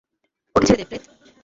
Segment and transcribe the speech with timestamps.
[0.55, 1.03] ওকে ছেঁড়ে দে, প্রেত!